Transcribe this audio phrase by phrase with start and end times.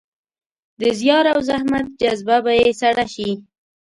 [0.81, 3.31] د زیار او زحمت جذبه به يې سړه شي.